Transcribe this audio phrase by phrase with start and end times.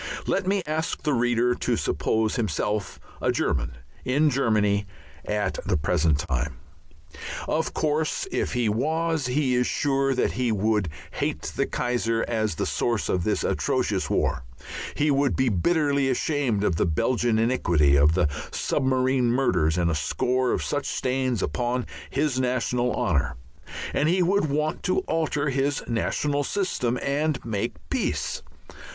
[0.25, 3.73] Let me ask the reader to suppose himself a German
[4.03, 4.87] in Germany
[5.25, 6.57] at the present time.
[7.47, 12.55] Of course if he was, he is sure that he would hate the Kaiser as
[12.55, 14.43] the source of this atrocious war,
[14.95, 19.93] he would be bitterly ashamed of the Belgian iniquity, of the submarine murders, and a
[19.93, 23.35] score of such stains upon his national honour;
[23.93, 28.41] and he would want to alter his national system and make peace.